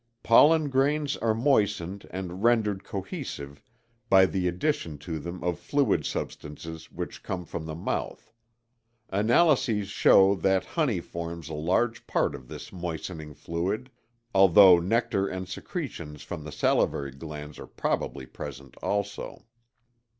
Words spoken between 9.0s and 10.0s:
Analyses